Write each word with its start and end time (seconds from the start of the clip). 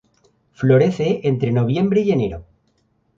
Florece 0.53 1.19
entre 1.27 1.51
noviembre 1.51 2.01
y 2.01 2.11
enero. 2.11 2.43